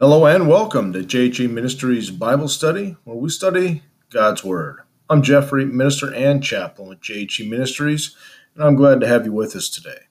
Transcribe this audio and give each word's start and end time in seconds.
Hello 0.00 0.26
and 0.26 0.46
welcome 0.46 0.92
to 0.92 1.00
JHE 1.00 1.50
Ministries 1.50 2.12
Bible 2.12 2.46
Study, 2.46 2.94
where 3.02 3.16
we 3.16 3.28
study 3.30 3.82
God's 4.10 4.44
Word. 4.44 4.82
I'm 5.10 5.22
Jeffrey, 5.22 5.64
minister 5.64 6.14
and 6.14 6.40
chaplain 6.40 6.88
with 6.88 7.00
JHE 7.00 7.50
Ministries, 7.50 8.14
and 8.54 8.62
I'm 8.62 8.76
glad 8.76 9.00
to 9.00 9.08
have 9.08 9.26
you 9.26 9.32
with 9.32 9.56
us 9.56 9.68
today. 9.68 10.02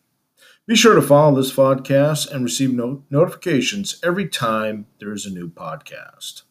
Be 0.66 0.76
sure 0.76 0.94
to 0.94 1.02
follow 1.02 1.38
this 1.38 1.54
podcast 1.54 2.30
and 2.30 2.44
receive 2.44 2.74
no- 2.74 3.06
notifications 3.10 3.98
every 4.04 4.28
time 4.28 4.88
there 5.00 5.14
is 5.14 5.26
a 5.26 5.30
new 5.30 5.48
podcast. 5.48 6.42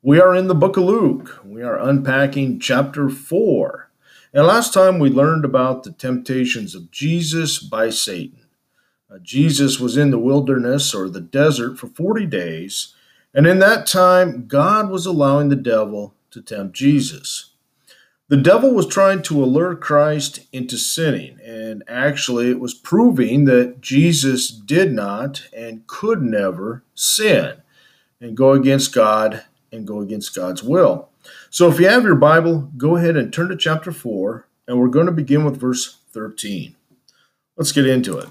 We 0.00 0.20
are 0.20 0.32
in 0.32 0.46
the 0.46 0.54
book 0.54 0.76
of 0.76 0.84
Luke. 0.84 1.40
We 1.44 1.62
are 1.62 1.80
unpacking 1.80 2.60
chapter 2.60 3.08
4. 3.08 3.90
And 4.32 4.46
last 4.46 4.72
time 4.72 5.00
we 5.00 5.10
learned 5.10 5.44
about 5.44 5.82
the 5.82 5.90
temptations 5.90 6.76
of 6.76 6.92
Jesus 6.92 7.58
by 7.58 7.90
Satan. 7.90 8.41
Uh, 9.12 9.18
Jesus 9.22 9.78
was 9.78 9.96
in 9.96 10.10
the 10.10 10.18
wilderness 10.18 10.94
or 10.94 11.08
the 11.08 11.20
desert 11.20 11.78
for 11.78 11.86
40 11.86 12.24
days, 12.26 12.94
and 13.34 13.46
in 13.46 13.58
that 13.58 13.86
time, 13.86 14.46
God 14.46 14.88
was 14.88 15.04
allowing 15.04 15.48
the 15.48 15.56
devil 15.56 16.14
to 16.30 16.40
tempt 16.40 16.74
Jesus. 16.74 17.50
The 18.28 18.38
devil 18.38 18.72
was 18.72 18.86
trying 18.86 19.20
to 19.22 19.44
allure 19.44 19.74
Christ 19.74 20.46
into 20.52 20.78
sinning, 20.78 21.38
and 21.44 21.82
actually, 21.86 22.50
it 22.50 22.60
was 22.60 22.72
proving 22.72 23.44
that 23.46 23.82
Jesus 23.82 24.48
did 24.48 24.92
not 24.92 25.46
and 25.54 25.86
could 25.86 26.22
never 26.22 26.82
sin 26.94 27.56
and 28.18 28.36
go 28.36 28.52
against 28.52 28.94
God 28.94 29.44
and 29.70 29.86
go 29.86 30.00
against 30.00 30.34
God's 30.34 30.62
will. 30.62 31.10
So, 31.50 31.68
if 31.68 31.78
you 31.78 31.88
have 31.88 32.04
your 32.04 32.14
Bible, 32.14 32.70
go 32.78 32.96
ahead 32.96 33.18
and 33.18 33.30
turn 33.30 33.50
to 33.50 33.56
chapter 33.56 33.92
4, 33.92 34.46
and 34.66 34.80
we're 34.80 34.88
going 34.88 35.06
to 35.06 35.12
begin 35.12 35.44
with 35.44 35.60
verse 35.60 35.98
13. 36.12 36.76
Let's 37.56 37.72
get 37.72 37.86
into 37.86 38.16
it. 38.16 38.28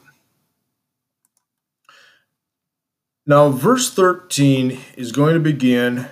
Now, 3.25 3.49
verse 3.49 3.93
13 3.93 4.80
is 4.98 5.11
going 5.11 5.35
to 5.35 5.39
begin 5.39 6.08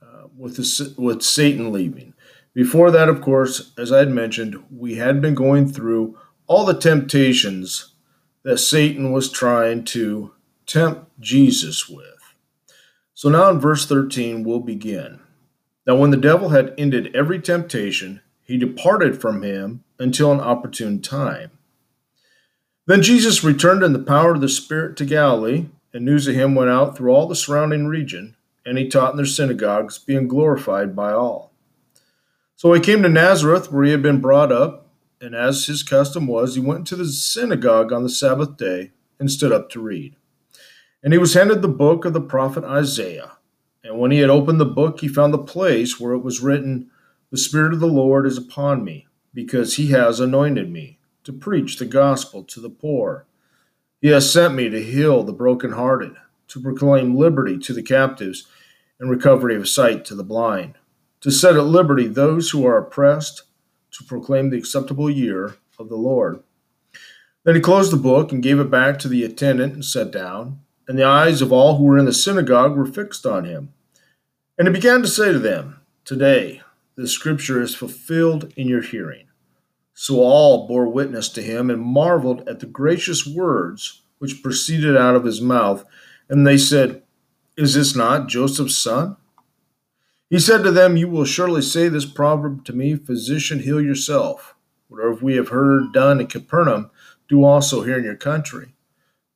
uh, 0.00 0.28
with, 0.36 0.56
the, 0.56 0.94
with 0.96 1.22
Satan 1.22 1.72
leaving. 1.72 2.14
Before 2.54 2.92
that, 2.92 3.08
of 3.08 3.20
course, 3.20 3.72
as 3.76 3.90
I 3.90 3.98
had 3.98 4.10
mentioned, 4.10 4.62
we 4.70 4.96
had 4.96 5.20
been 5.20 5.34
going 5.34 5.68
through 5.68 6.16
all 6.46 6.64
the 6.64 6.78
temptations 6.78 7.94
that 8.44 8.58
Satan 8.58 9.12
was 9.12 9.32
trying 9.32 9.84
to 9.86 10.32
tempt 10.64 11.10
Jesus 11.18 11.88
with. 11.88 12.04
So 13.14 13.28
now 13.28 13.50
in 13.50 13.58
verse 13.58 13.84
13, 13.84 14.44
we'll 14.44 14.60
begin. 14.60 15.20
Now, 15.86 15.96
when 15.96 16.10
the 16.10 16.16
devil 16.16 16.50
had 16.50 16.72
ended 16.78 17.14
every 17.16 17.40
temptation, 17.40 18.20
he 18.42 18.56
departed 18.56 19.20
from 19.20 19.42
him 19.42 19.82
until 19.98 20.30
an 20.30 20.40
opportune 20.40 21.02
time. 21.02 21.50
Then 22.86 23.02
Jesus 23.02 23.42
returned 23.42 23.82
in 23.82 23.92
the 23.92 23.98
power 23.98 24.34
of 24.34 24.40
the 24.40 24.48
Spirit 24.48 24.96
to 24.98 25.04
Galilee 25.04 25.66
and 25.92 26.04
news 26.04 26.28
of 26.28 26.34
him 26.34 26.54
went 26.54 26.70
out 26.70 26.96
through 26.96 27.12
all 27.12 27.26
the 27.26 27.34
surrounding 27.34 27.86
region, 27.86 28.36
and 28.64 28.76
he 28.76 28.88
taught 28.88 29.12
in 29.12 29.16
their 29.16 29.26
synagogues, 29.26 29.98
being 29.98 30.28
glorified 30.28 30.94
by 30.94 31.12
all. 31.12 31.52
So 32.56 32.72
he 32.72 32.80
came 32.80 33.02
to 33.02 33.08
Nazareth, 33.08 33.70
where 33.70 33.84
he 33.84 33.92
had 33.92 34.02
been 34.02 34.20
brought 34.20 34.50
up, 34.50 34.88
and 35.20 35.34
as 35.34 35.66
his 35.66 35.82
custom 35.82 36.26
was, 36.26 36.54
he 36.54 36.60
went 36.60 36.80
into 36.80 36.96
the 36.96 37.06
synagogue 37.06 37.92
on 37.92 38.02
the 38.02 38.08
Sabbath 38.08 38.56
day 38.56 38.92
and 39.18 39.30
stood 39.30 39.52
up 39.52 39.70
to 39.70 39.80
read. 39.80 40.16
And 41.02 41.12
he 41.12 41.18
was 41.18 41.34
handed 41.34 41.62
the 41.62 41.68
book 41.68 42.04
of 42.04 42.12
the 42.12 42.20
prophet 42.20 42.64
Isaiah. 42.64 43.32
And 43.84 43.98
when 43.98 44.10
he 44.10 44.18
had 44.18 44.30
opened 44.30 44.60
the 44.60 44.64
book, 44.64 45.00
he 45.00 45.08
found 45.08 45.32
the 45.32 45.38
place 45.38 46.00
where 46.00 46.12
it 46.12 46.24
was 46.24 46.40
written, 46.40 46.90
The 47.30 47.38
Spirit 47.38 47.72
of 47.72 47.80
the 47.80 47.86
Lord 47.86 48.26
is 48.26 48.36
upon 48.36 48.84
me, 48.84 49.06
because 49.32 49.76
he 49.76 49.88
has 49.92 50.18
anointed 50.18 50.70
me 50.70 50.98
to 51.24 51.32
preach 51.32 51.76
the 51.76 51.86
gospel 51.86 52.42
to 52.42 52.60
the 52.60 52.70
poor. 52.70 53.27
He 54.00 54.08
has 54.08 54.32
sent 54.32 54.54
me 54.54 54.68
to 54.68 54.82
heal 54.82 55.24
the 55.24 55.32
brokenhearted, 55.32 56.14
to 56.48 56.60
proclaim 56.60 57.16
liberty 57.16 57.58
to 57.58 57.72
the 57.72 57.82
captives, 57.82 58.46
and 59.00 59.10
recovery 59.10 59.56
of 59.56 59.68
sight 59.68 60.04
to 60.06 60.14
the 60.14 60.24
blind, 60.24 60.74
to 61.20 61.30
set 61.30 61.56
at 61.56 61.64
liberty 61.64 62.06
those 62.06 62.50
who 62.50 62.66
are 62.66 62.78
oppressed, 62.78 63.42
to 63.92 64.04
proclaim 64.04 64.50
the 64.50 64.58
acceptable 64.58 65.10
year 65.10 65.56
of 65.78 65.88
the 65.88 65.96
Lord. 65.96 66.42
Then 67.44 67.54
he 67.54 67.60
closed 67.60 67.92
the 67.92 67.96
book 67.96 68.30
and 68.30 68.42
gave 68.42 68.60
it 68.60 68.70
back 68.70 68.98
to 69.00 69.08
the 69.08 69.24
attendant 69.24 69.74
and 69.74 69.84
sat 69.84 70.10
down, 70.10 70.60
and 70.86 70.98
the 70.98 71.04
eyes 71.04 71.42
of 71.42 71.52
all 71.52 71.76
who 71.76 71.84
were 71.84 71.98
in 71.98 72.04
the 72.04 72.12
synagogue 72.12 72.76
were 72.76 72.86
fixed 72.86 73.26
on 73.26 73.44
him. 73.44 73.72
And 74.58 74.68
he 74.68 74.74
began 74.74 75.02
to 75.02 75.08
say 75.08 75.32
to 75.32 75.38
them, 75.38 75.80
Today 76.04 76.62
the 76.96 77.08
scripture 77.08 77.60
is 77.60 77.74
fulfilled 77.74 78.52
in 78.56 78.68
your 78.68 78.82
hearing. 78.82 79.27
So 80.00 80.20
all 80.20 80.68
bore 80.68 80.86
witness 80.86 81.28
to 81.30 81.42
him 81.42 81.70
and 81.70 81.82
marveled 81.82 82.48
at 82.48 82.60
the 82.60 82.66
gracious 82.66 83.26
words 83.26 84.02
which 84.20 84.44
proceeded 84.44 84.96
out 84.96 85.16
of 85.16 85.24
his 85.24 85.40
mouth. 85.40 85.84
And 86.28 86.46
they 86.46 86.56
said, 86.56 87.02
Is 87.56 87.74
this 87.74 87.96
not 87.96 88.28
Joseph's 88.28 88.78
son? 88.78 89.16
He 90.30 90.38
said 90.38 90.62
to 90.62 90.70
them, 90.70 90.96
You 90.96 91.08
will 91.08 91.24
surely 91.24 91.62
say 91.62 91.88
this 91.88 92.04
proverb 92.04 92.64
to 92.66 92.72
me, 92.72 92.94
Physician, 92.94 93.58
heal 93.58 93.80
yourself. 93.80 94.54
Whatever 94.86 95.14
we 95.14 95.34
have 95.34 95.48
heard 95.48 95.92
done 95.92 96.20
in 96.20 96.28
Capernaum, 96.28 96.92
do 97.28 97.42
also 97.42 97.82
here 97.82 97.98
in 97.98 98.04
your 98.04 98.14
country. 98.14 98.76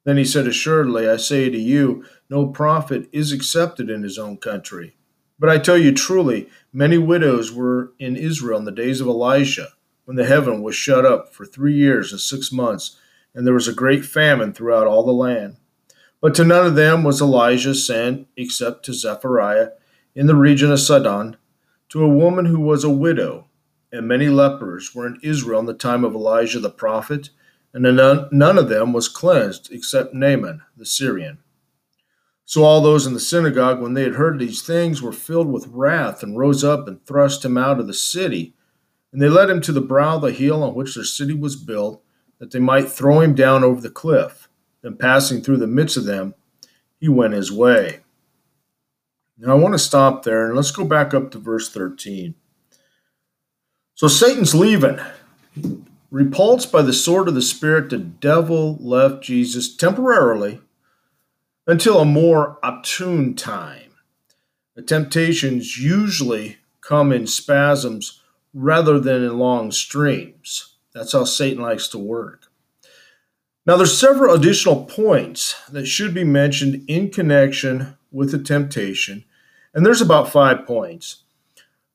Then 0.05 0.17
he 0.17 0.25
said, 0.25 0.47
Assuredly, 0.47 1.09
I 1.09 1.17
say 1.17 1.51
to 1.51 1.59
you, 1.59 2.05
no 2.31 2.47
prophet 2.47 3.09
is 3.11 3.33
accepted 3.33 3.91
in 3.91 4.05
his 4.05 4.17
own 4.17 4.37
country. 4.37 4.95
But 5.41 5.49
I 5.51 5.59
tell 5.59 5.77
you 5.77 5.91
truly, 5.91 6.49
many 6.73 6.99
widows 6.99 7.51
were 7.51 7.95
in 7.99 8.15
Israel 8.15 8.61
in 8.61 8.65
the 8.65 8.71
days 8.71 9.01
of 9.01 9.09
Elijah 9.09 9.73
when 10.05 10.17
the 10.17 10.27
heaven 10.27 10.63
was 10.63 10.75
shut 10.75 11.05
up 11.05 11.35
for 11.35 11.45
three 11.45 11.75
years 11.75 12.13
and 12.13 12.21
six 12.21 12.51
months, 12.53 12.99
and 13.35 13.47
there 13.47 13.55
was 13.55 13.69
a 13.69 13.75
great 13.75 14.05
famine 14.05 14.53
throughout 14.53 14.87
all 14.87 15.05
the 15.05 15.13
land. 15.13 15.57
But 16.21 16.35
to 16.37 16.45
none 16.45 16.67
of 16.67 16.75
them 16.75 17.03
was 17.03 17.21
Elijah 17.21 17.75
sent 17.75 18.29
except 18.37 18.85
to 18.85 18.95
Zechariah 18.95 19.71
in 20.15 20.27
the 20.27 20.37
region 20.37 20.71
of 20.71 20.81
Sidon, 20.81 21.37
to 21.89 22.05
a 22.05 22.09
woman 22.09 22.47
who 22.47 22.61
was 22.61 22.85
a 22.85 22.91
widow. 22.91 23.49
And 23.91 24.09
many 24.09 24.29
lepers 24.29 24.95
were 24.95 25.07
in 25.07 25.19
Israel 25.23 25.61
in 25.61 25.67
the 25.67 25.75
time 25.75 26.05
of 26.05 26.15
Elijah 26.15 26.61
the 26.61 26.71
prophet, 26.71 27.31
and 27.75 27.83
none 27.83 28.59
of 28.59 28.69
them 28.69 28.93
was 28.93 29.09
cleansed 29.09 29.71
except 29.73 30.15
Naaman 30.15 30.63
the 30.77 30.87
Syrian. 30.87 31.39
So 32.45 32.65
all 32.65 32.81
those 32.81 33.07
in 33.07 33.15
the 33.15 33.21
synagogue, 33.21 33.81
when 33.81 33.95
they 33.95 34.03
had 34.03 34.15
heard 34.15 34.39
these 34.39 34.63
things, 34.63 35.01
were 35.01 35.13
filled 35.13 35.49
with 35.49 35.67
wrath 35.69 36.23
and 36.23 36.39
rose 36.39 36.65
up 36.65 36.89
and 36.89 37.05
thrust 37.05 37.45
him 37.45 37.57
out 37.57 37.81
of 37.81 37.87
the 37.87 37.95
city 37.95 38.55
and 39.13 39.21
they 39.21 39.29
led 39.29 39.51
him 39.51 39.61
to 39.63 39.73
the 39.73 39.81
brow 39.81 40.17
of 40.17 40.23
the 40.23 40.33
hill 40.33 40.63
on 40.63 40.75
which 40.75 40.95
their 40.95 41.05
city 41.05 41.35
was 41.35 41.55
built, 41.55 42.03
that 42.39 42.51
they 42.51 42.59
might 42.59 42.89
throw 42.89 43.21
him 43.21 43.35
down 43.35 43.63
over 43.63 43.81
the 43.81 43.91
cliff. 43.91 44.49
Then, 44.81 44.97
passing 44.97 45.43
through 45.43 45.59
the 45.59 45.67
midst 45.67 45.97
of 45.97 46.05
them, 46.05 46.35
he 46.99 47.09
went 47.09 47.35
his 47.35 47.53
way. 47.53 48.01
Now, 49.39 49.53
I 49.53 49.55
want 49.55 49.75
to 49.75 49.79
stop 49.79 50.23
there 50.23 50.47
and 50.47 50.57
let's 50.57 50.71
go 50.71 50.85
back 50.85 51.15
up 51.15 51.31
to 51.33 51.39
verse 51.39 51.69
13. 51.69 52.35
So, 53.95 54.09
Satan's 54.09 54.55
leaving. 54.55 54.99
Repulsed 56.11 56.73
by 56.73 56.83
the 56.83 56.93
sword 56.93 57.29
of 57.29 57.35
the 57.35 57.43
Spirit, 57.43 57.91
the 57.91 57.99
devil 57.99 58.77
left 58.81 59.23
Jesus 59.23 59.75
temporarily 59.75 60.61
until 61.67 62.01
a 62.01 62.05
more 62.05 62.59
opportune 62.63 63.35
time. 63.35 63.93
The 64.75 64.83
temptations 64.83 65.79
usually 65.79 66.59
come 66.81 67.13
in 67.13 67.27
spasms 67.27 68.22
rather 68.53 69.01
than 69.01 69.23
in 69.23 69.39
long 69.39 69.71
streams. 69.71 70.75
That's 70.95 71.13
how 71.13 71.25
Satan 71.25 71.63
likes 71.63 71.89
to 71.89 71.99
work. 71.99 72.53
Now, 73.65 73.77
there's 73.77 73.97
several 73.97 74.35
additional 74.35 74.85
points 74.85 75.55
that 75.71 75.87
should 75.87 76.13
be 76.13 76.25
mentioned 76.25 76.85
in 76.89 77.11
connection 77.11 77.97
with 78.11 78.33
the 78.33 78.39
temptation, 78.39 79.25
and 79.73 79.87
there's 79.87 80.01
about 80.01 80.31
five 80.31 80.67
points. 80.67 81.23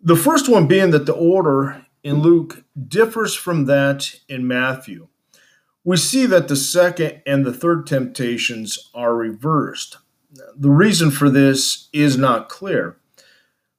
The 0.02 0.16
first 0.16 0.48
one 0.48 0.68
being 0.68 0.92
that 0.92 1.06
the 1.06 1.14
order 1.14 1.86
in 2.04 2.22
Luke 2.22 2.64
differs 2.88 3.36
from 3.36 3.66
that 3.66 4.16
in 4.30 4.48
Matthew. 4.48 5.08
We 5.84 5.98
see 5.98 6.26
that 6.26 6.48
the 6.48 6.56
second 6.56 7.22
and 7.26 7.46
the 7.46 7.54
third 7.54 7.86
temptations 7.86 8.90
are 8.94 9.16
reversed. 9.16 9.98
The 10.56 10.70
reason 10.70 11.12
for 11.12 11.30
this 11.30 11.90
is 11.92 12.18
not 12.18 12.50
clear. 12.50 12.98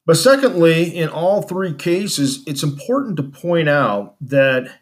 But 0.08 0.16
secondly, 0.16 0.96
in 0.96 1.10
all 1.10 1.42
three 1.42 1.74
cases, 1.74 2.42
it's 2.46 2.62
important 2.62 3.18
to 3.18 3.22
point 3.22 3.68
out 3.68 4.14
that 4.22 4.78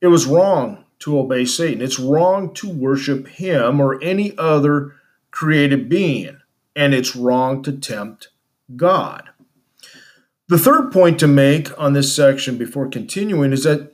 it 0.00 0.06
was 0.06 0.24
wrong 0.24 0.86
to 1.00 1.18
obey 1.18 1.44
Satan. 1.44 1.82
It's 1.82 1.98
wrong 1.98 2.54
to 2.54 2.70
worship 2.70 3.28
him 3.28 3.78
or 3.78 4.02
any 4.02 4.32
other 4.38 4.94
created 5.30 5.90
being, 5.90 6.38
and 6.74 6.94
it's 6.94 7.14
wrong 7.14 7.62
to 7.64 7.72
tempt 7.72 8.28
God. 8.74 9.28
The 10.48 10.56
third 10.56 10.90
point 10.90 11.20
to 11.20 11.28
make 11.28 11.78
on 11.78 11.92
this 11.92 12.16
section 12.16 12.56
before 12.56 12.88
continuing 12.88 13.52
is 13.52 13.64
that 13.64 13.92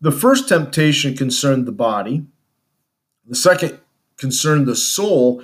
the 0.00 0.10
first 0.10 0.48
temptation 0.48 1.16
concerned 1.16 1.66
the 1.66 1.72
body, 1.72 2.26
the 3.24 3.36
second 3.36 3.78
concerned 4.16 4.66
the 4.66 4.74
soul, 4.74 5.40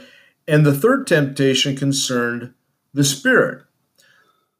and 0.48 0.66
the 0.66 0.74
third 0.74 1.06
temptation 1.06 1.76
concerned 1.76 2.52
the 2.92 3.04
spirit. 3.04 3.62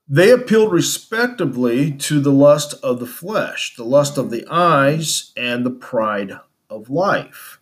They 0.08 0.30
appealed 0.30 0.72
respectively 0.72 1.90
to 1.92 2.20
the 2.20 2.32
lust 2.32 2.74
of 2.82 3.00
the 3.00 3.06
flesh, 3.06 3.74
the 3.74 3.84
lust 3.84 4.16
of 4.16 4.30
the 4.30 4.46
eyes, 4.48 5.32
and 5.36 5.66
the 5.66 5.70
pride 5.70 6.38
of 6.70 6.88
life. 6.88 7.58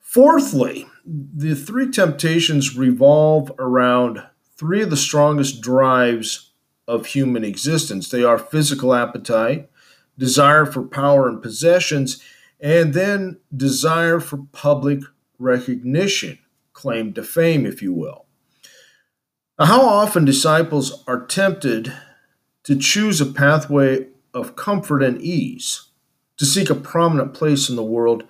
Fourthly, 0.00 0.86
the 1.04 1.54
three 1.54 1.90
temptations 1.90 2.78
revolve 2.78 3.52
around 3.58 4.22
three 4.56 4.82
of 4.82 4.88
the 4.88 4.96
strongest 4.96 5.60
drives 5.60 6.52
of 6.88 7.06
human 7.06 7.44
existence. 7.44 8.08
They 8.08 8.24
are 8.24 8.38
physical 8.38 8.94
appetite, 8.94 9.68
desire 10.16 10.64
for 10.64 10.82
power 10.82 11.28
and 11.28 11.42
possessions, 11.42 12.22
and 12.58 12.94
then 12.94 13.38
desire 13.54 14.20
for 14.20 14.38
public 14.52 15.00
recognition, 15.38 16.38
claim 16.72 17.12
to 17.12 17.22
fame, 17.22 17.66
if 17.66 17.82
you 17.82 17.92
will. 17.92 18.23
Now, 19.58 19.66
how 19.66 19.82
often 19.82 20.24
disciples 20.24 21.04
are 21.06 21.24
tempted 21.24 21.92
to 22.64 22.76
choose 22.76 23.20
a 23.20 23.26
pathway 23.26 24.08
of 24.32 24.56
comfort 24.56 25.02
and 25.02 25.20
ease, 25.22 25.90
to 26.38 26.44
seek 26.44 26.70
a 26.70 26.74
prominent 26.74 27.34
place 27.34 27.68
in 27.68 27.76
the 27.76 27.84
world, 27.84 28.24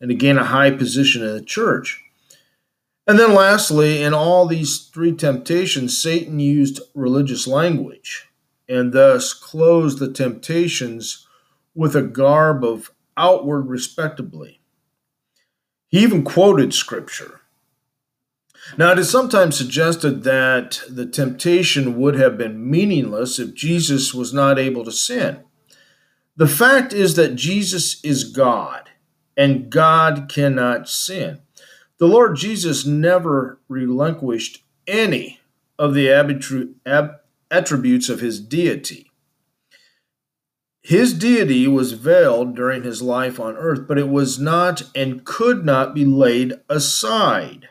and 0.00 0.08
to 0.10 0.14
gain 0.16 0.38
a 0.38 0.44
high 0.44 0.72
position 0.72 1.22
in 1.22 1.32
the 1.34 1.42
church. 1.42 2.02
And 3.06 3.18
then, 3.18 3.32
lastly, 3.32 4.02
in 4.02 4.12
all 4.12 4.46
these 4.46 4.88
three 4.92 5.12
temptations, 5.12 5.96
Satan 5.96 6.40
used 6.40 6.80
religious 6.94 7.46
language 7.46 8.28
and 8.68 8.92
thus 8.92 9.32
closed 9.32 10.00
the 10.00 10.12
temptations 10.12 11.28
with 11.76 11.94
a 11.94 12.02
garb 12.02 12.64
of 12.64 12.90
outward 13.16 13.68
respectably. 13.68 14.60
He 15.86 16.00
even 16.00 16.24
quoted 16.24 16.74
scripture. 16.74 17.42
Now, 18.76 18.92
it 18.92 18.98
is 18.98 19.10
sometimes 19.10 19.56
suggested 19.56 20.24
that 20.24 20.80
the 20.88 21.06
temptation 21.06 21.98
would 21.98 22.16
have 22.16 22.36
been 22.36 22.68
meaningless 22.70 23.38
if 23.38 23.54
Jesus 23.54 24.12
was 24.12 24.34
not 24.34 24.58
able 24.58 24.84
to 24.84 24.92
sin. 24.92 25.40
The 26.36 26.48
fact 26.48 26.92
is 26.92 27.14
that 27.16 27.36
Jesus 27.36 28.02
is 28.04 28.24
God, 28.24 28.90
and 29.36 29.70
God 29.70 30.28
cannot 30.28 30.88
sin. 30.88 31.40
The 31.98 32.08
Lord 32.08 32.36
Jesus 32.36 32.84
never 32.84 33.58
relinquished 33.68 34.62
any 34.86 35.40
of 35.78 35.94
the 35.94 36.10
attributes 37.50 38.08
of 38.08 38.20
his 38.20 38.40
deity. 38.40 39.10
His 40.82 41.14
deity 41.14 41.66
was 41.66 41.92
veiled 41.92 42.54
during 42.54 42.82
his 42.82 43.00
life 43.00 43.40
on 43.40 43.56
earth, 43.56 43.88
but 43.88 43.98
it 43.98 44.08
was 44.08 44.38
not 44.38 44.82
and 44.94 45.24
could 45.24 45.64
not 45.64 45.94
be 45.94 46.04
laid 46.04 46.54
aside. 46.68 47.68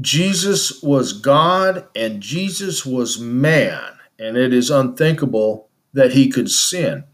Jesus 0.00 0.82
was 0.82 1.12
God 1.12 1.86
and 1.94 2.22
Jesus 2.22 2.86
was 2.86 3.18
man, 3.18 3.98
and 4.18 4.36
it 4.36 4.52
is 4.52 4.70
unthinkable 4.70 5.68
that 5.92 6.12
he 6.12 6.28
could 6.28 6.50
sin. 6.50 7.04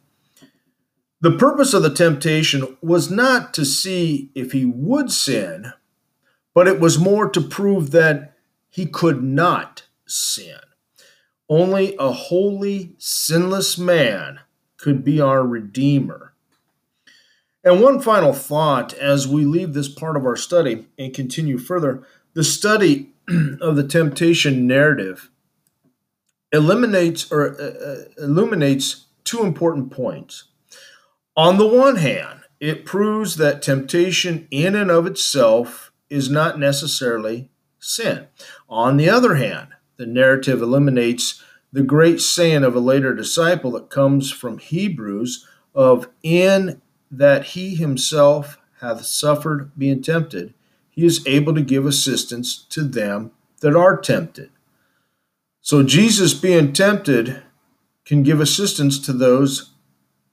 The 1.21 1.33
purpose 1.33 1.73
of 1.73 1.83
the 1.83 1.95
temptation 1.95 2.77
was 2.83 3.11
not 3.11 3.55
to 3.55 3.65
see 3.65 4.31
if 4.35 4.53
he 4.53 4.65
would 4.65 5.11
sin, 5.11 5.73
but 6.55 6.69
it 6.69 6.79
was 6.79 6.99
more 6.99 7.29
to 7.31 7.41
prove 7.41 7.91
that 7.91 8.37
he 8.69 8.87
could 8.87 9.23
not 9.23 9.85
sin. 10.07 10.59
Only 11.49 11.97
a 11.99 12.13
holy, 12.13 12.95
sinless 12.99 13.79
man 13.79 14.41
could 14.77 15.03
be 15.05 15.21
our 15.21 15.47
Redeemer. 15.47 16.35
And 17.65 17.83
one 17.83 18.01
final 18.01 18.33
thought 18.33 18.95
as 18.95 19.27
we 19.27 19.45
leave 19.45 19.73
this 19.73 19.89
part 19.89 20.17
of 20.17 20.25
our 20.25 20.37
study 20.37 20.87
and 20.99 21.13
continue 21.13 21.59
further 21.59 22.07
the 22.37 22.45
study 22.45 23.15
of 23.63 23.77
the 23.77 23.89
temptation 23.89 24.67
narrative 24.67 25.31
eliminates 26.53 27.33
or 27.33 27.59
uh, 27.59 27.65
uh, 27.65 28.05
illuminates 28.19 29.07
two 29.25 29.43
important 29.43 29.91
points. 29.91 30.45
On 31.35 31.57
the 31.57 31.67
one 31.67 31.97
hand, 31.97 32.41
it 32.61 32.85
proves 32.85 33.37
that 33.37 33.63
temptation 33.63 34.47
in 34.51 34.75
and 34.75 34.91
of 34.91 35.07
itself 35.07 35.93
is 36.11 36.31
not 36.31 36.59
necessarily 36.59 37.51
sin. 37.79 38.27
On 38.69 38.99
the 38.99 39.09
other 39.09 39.37
hand, 39.37 39.69
the 39.97 40.07
narrative 40.07 40.61
eliminates 40.61 41.43
the 41.73 41.83
great 41.83 42.21
saying 42.21 42.65
of 42.65 42.77
a 42.77 42.81
later 42.81 43.15
disciple 43.15 43.71
that 43.73 43.89
comes 43.89 44.31
from 44.31 44.59
Hebrews 44.59 45.47
of 45.75 46.09
in 46.23 46.83
that 47.11 47.45
he 47.47 47.77
himself 47.77 48.59
hath 48.81 49.07
suffered 49.07 49.73
being 49.79 50.03
tempted, 50.03 50.53
he 50.97 51.05
is 51.05 51.25
able 51.27 51.55
to 51.55 51.63
give 51.63 51.87
assistance 51.87 52.57
to 52.71 52.83
them 52.83 53.31
that 53.61 53.77
are 53.77 53.97
tempted. 53.97 54.51
So 55.61 55.83
Jesus 55.83 56.33
being 56.33 56.73
tempted 56.73 57.43
can 58.07 58.23
give 58.23 58.41
assistance 58.41 58.99
to 59.01 59.13
those 59.13 59.73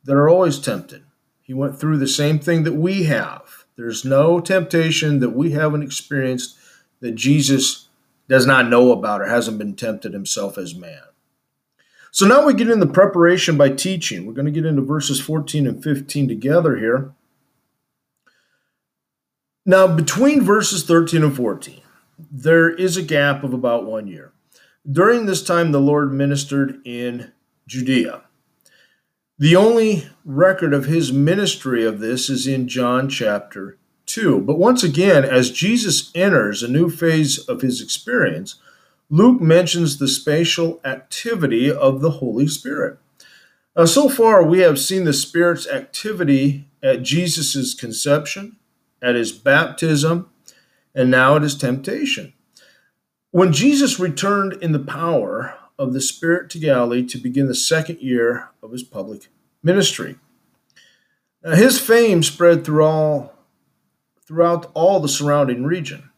that 0.05 0.15
are 0.15 0.29
always 0.29 0.59
tempted. 0.59 1.03
He 1.41 1.53
went 1.53 1.77
through 1.77 1.97
the 1.97 2.07
same 2.07 2.39
thing 2.39 2.63
that 2.63 2.75
we 2.75 3.03
have. 3.03 3.65
There's 3.75 4.05
no 4.05 4.39
temptation 4.39 5.19
that 5.19 5.31
we 5.31 5.51
haven't 5.51 5.83
experienced 5.83 6.57
that 7.01 7.15
Jesus 7.15 7.89
does 8.29 8.45
not 8.45 8.69
know 8.69 8.91
about 8.93 9.21
or 9.21 9.25
hasn't 9.25 9.57
been 9.57 9.75
tempted 9.75 10.13
himself 10.13 10.57
as 10.57 10.73
man. 10.73 11.01
So 12.11 12.25
now 12.25 12.45
we 12.45 12.53
get 12.53 12.69
in 12.69 12.79
the 12.79 12.87
preparation 12.87 13.57
by 13.57 13.69
teaching. 13.69 14.25
We're 14.25 14.33
going 14.33 14.45
to 14.45 14.51
get 14.51 14.65
into 14.65 14.83
verses 14.83 15.19
14 15.19 15.67
and 15.67 15.83
15 15.83 16.27
together 16.27 16.77
here. 16.77 17.11
Now, 19.65 19.87
between 19.87 20.41
verses 20.41 20.83
13 20.83 21.23
and 21.23 21.35
14, 21.35 21.81
there 22.31 22.69
is 22.69 22.97
a 22.97 23.01
gap 23.01 23.43
of 23.43 23.53
about 23.53 23.85
one 23.85 24.07
year. 24.07 24.33
During 24.89 25.25
this 25.25 25.41
time, 25.41 25.71
the 25.71 25.79
Lord 25.79 26.11
ministered 26.11 26.81
in 26.85 27.31
Judea. 27.65 28.23
The 29.39 29.55
only 29.55 30.09
record 30.25 30.73
of 30.73 30.85
his 30.85 31.13
ministry 31.13 31.85
of 31.85 31.99
this 31.99 32.29
is 32.29 32.45
in 32.45 32.67
John 32.67 33.07
chapter 33.07 33.77
2. 34.05 34.41
But 34.41 34.59
once 34.59 34.83
again, 34.83 35.23
as 35.23 35.49
Jesus 35.49 36.11
enters 36.13 36.61
a 36.61 36.67
new 36.67 36.89
phase 36.89 37.39
of 37.39 37.61
his 37.61 37.81
experience, 37.81 38.55
Luke 39.09 39.41
mentions 39.41 39.97
the 39.97 40.07
spatial 40.07 40.81
activity 40.83 41.71
of 41.71 42.01
the 42.01 42.11
Holy 42.11 42.47
Spirit. 42.47 42.99
Now, 43.77 43.85
so 43.85 44.09
far, 44.09 44.43
we 44.43 44.59
have 44.59 44.77
seen 44.77 45.05
the 45.05 45.13
Spirit's 45.13 45.67
activity 45.67 46.67
at 46.83 47.01
Jesus' 47.01 47.73
conception, 47.73 48.57
at 49.03 49.15
his 49.15 49.31
baptism, 49.31 50.29
and 50.95 51.11
now 51.11 51.35
at 51.35 51.43
his 51.43 51.55
temptation. 51.55 52.33
When 53.29 53.53
Jesus 53.53 53.99
returned 53.99 54.53
in 54.53 54.71
the 54.71 54.79
power 54.79 55.55
of 55.77 55.93
the 55.93 56.01
Spirit 56.01 56.49
to 56.51 56.59
Galilee 56.59 57.05
to 57.07 57.17
begin 57.17 57.47
the 57.47 57.55
second 57.55 57.99
year 57.99 58.49
of 58.61 58.71
his 58.71 58.83
public 58.83 59.27
ministry. 59.61 60.15
Now, 61.43 61.55
his 61.55 61.79
fame 61.79 62.23
spread 62.23 62.63
through 62.63 62.85
all, 62.85 63.33
throughout 64.25 64.71
all 64.73 64.99
the 64.99 65.09
surrounding 65.09 65.63
region. 65.63 66.09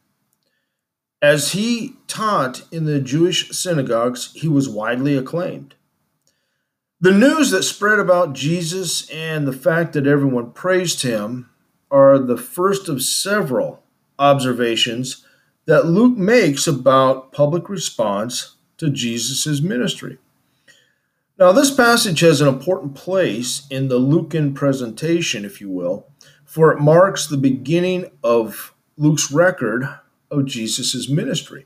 As 1.22 1.54
he 1.54 1.96
taught 2.08 2.64
in 2.72 2.86
the 2.86 3.00
Jewish 3.00 3.50
synagogues, 3.50 4.32
he 4.34 4.48
was 4.48 4.70
widely 4.70 5.18
acclaimed. 5.18 5.76
The 7.02 7.12
news 7.12 7.52
that 7.52 7.64
spread 7.64 8.00
about 8.00 8.34
Jesus 8.34 9.10
and 9.10 9.48
the 9.48 9.54
fact 9.54 9.94
that 9.94 10.08
everyone 10.08 10.52
praised 10.52 11.02
him 11.02 11.50
are 11.96 12.20
the 12.20 12.36
first 12.36 12.90
of 12.90 13.02
several 13.02 13.82
observations 14.20 15.26
that 15.66 15.86
Luke 15.86 16.18
makes 16.18 16.68
about 16.68 17.32
public 17.32 17.70
response 17.70 18.58
to 18.78 18.90
Jesus' 18.90 19.62
ministry. 19.62 20.18
Now, 21.40 21.54
this 21.54 21.74
passage 21.74 22.20
has 22.20 22.42
an 22.42 22.50
important 22.50 22.96
place 22.96 23.66
in 23.70 23.88
the 23.88 23.98
Lucan 23.98 24.54
presentation, 24.54 25.46
if 25.46 25.62
you 25.62 25.70
will, 25.70 26.06
for 26.44 26.74
it 26.74 26.82
marks 26.82 27.28
the 27.28 27.38
beginning 27.38 28.12
of 28.22 28.74
Luke's 28.98 29.32
record 29.32 29.88
of 30.30 30.46
Jesus' 30.46 31.08
ministry. 31.08 31.66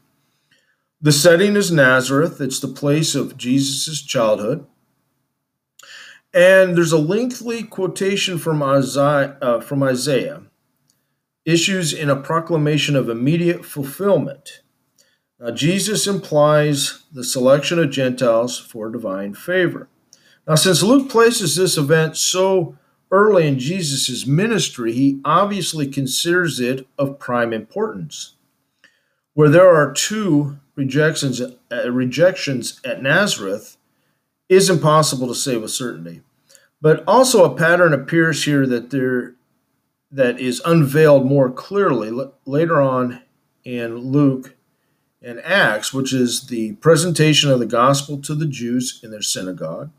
The 1.01 1.11
setting 1.11 1.55
is 1.55 1.71
Nazareth, 1.71 2.39
it's 2.39 2.59
the 2.59 2.67
place 2.67 3.15
of 3.15 3.35
Jesus' 3.35 4.03
childhood. 4.03 4.67
And 6.33 6.77
there's 6.77 6.91
a 6.91 6.97
lengthy 6.97 7.63
quotation 7.63 8.37
from 8.37 8.61
Isaiah, 8.61 9.37
uh, 9.41 9.61
from 9.61 9.81
Isaiah, 9.81 10.43
issues 11.45 11.93
in 11.93 12.09
a 12.09 12.15
proclamation 12.15 12.95
of 12.95 13.09
immediate 13.09 13.65
fulfillment 13.65 14.61
now, 15.39 15.51
Jesus 15.51 16.05
implies 16.05 17.03
the 17.13 17.23
selection 17.23 17.79
of 17.79 17.91
Gentiles 17.91 18.59
for 18.59 18.89
divine 18.89 19.33
favor. 19.33 19.87
Now, 20.45 20.55
since 20.55 20.83
Luke 20.83 21.09
places 21.09 21.55
this 21.55 21.77
event 21.77 22.17
so 22.17 22.77
early 23.09 23.47
in 23.47 23.57
Jesus' 23.57 24.27
ministry, 24.27 24.91
he 24.91 25.21
obviously 25.23 25.87
considers 25.87 26.59
it 26.59 26.87
of 26.97 27.19
prime 27.19 27.53
importance. 27.53 28.35
Where 29.33 29.49
there 29.49 29.73
are 29.73 29.93
two 29.93 30.59
rejections, 30.75 31.39
uh, 31.41 31.89
rejections 31.89 32.81
at 32.83 33.01
Nazareth 33.01 33.77
is 34.49 34.69
impossible 34.69 35.27
to 35.27 35.35
say 35.35 35.55
with 35.55 35.71
certainty. 35.71 36.21
But 36.81 37.03
also 37.07 37.45
a 37.45 37.55
pattern 37.55 37.93
appears 37.93 38.43
here 38.43 38.65
that 38.67 38.89
there 38.89 39.35
that 40.11 40.39
is 40.39 40.61
unveiled 40.65 41.25
more 41.25 41.51
clearly 41.51 42.11
later 42.45 42.81
on 42.81 43.21
in 43.63 43.95
Luke 43.97 44.55
and 45.21 45.39
Acts, 45.41 45.93
which 45.93 46.13
is 46.13 46.47
the 46.47 46.73
presentation 46.73 47.51
of 47.51 47.59
the 47.59 47.65
gospel 47.65 48.19
to 48.21 48.33
the 48.33 48.47
Jews 48.47 48.99
in 49.03 49.11
their 49.11 49.21
synagogue. 49.21 49.91